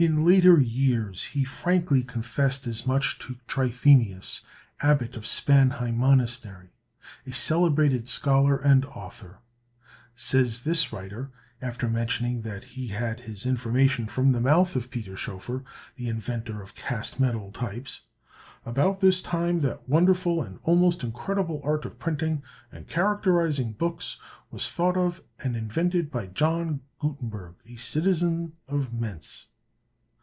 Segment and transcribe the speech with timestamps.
[0.00, 4.42] In later years he frankly confessed as much to Trithemius,
[4.80, 6.68] Abbot of Spanheim Monastery,
[7.26, 9.38] a celebrated scholar and author.
[10.14, 15.16] Says this writer, after mentioning that he had his information from the mouth of Peter
[15.16, 15.64] Schoeffer,
[15.96, 18.02] the inventor of cast metal types:
[18.64, 24.20] "About this time that wonderful and almost incredible art of printing and characterizing books,
[24.52, 29.46] was thought of and invented by John Gutenberg, a citizen of Mentz."